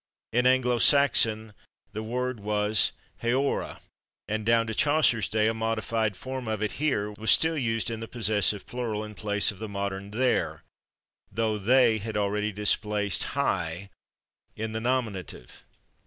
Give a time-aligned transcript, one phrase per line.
[0.33, 1.53] In Anglo Saxon
[1.93, 3.79] the word was /heora/,
[4.27, 7.99] and down to Chaucer's day a modified form of it, /here/, was still used in
[7.99, 10.61] the possessive plural in place of the modern /their/,
[11.31, 13.89] though /they/ had already displaced /hie/
[14.55, 15.63] in the nominative.